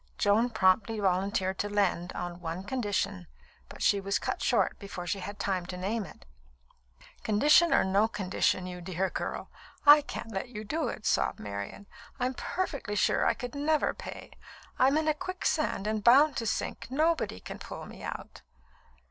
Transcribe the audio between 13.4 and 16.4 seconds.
never pay. I'm in a quicksand and bound